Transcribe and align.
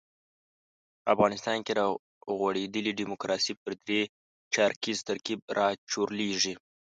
په 1.01 1.07
افغانستان 1.13 1.57
کې 1.65 1.73
را 1.79 1.85
غوړېدلې 2.37 2.91
ډیموکراسي 2.99 3.53
پر 3.61 3.71
درې 3.85 3.99
چارکیز 4.53 4.97
ترکیب 5.09 5.39
راچورلېږي. 5.57 6.53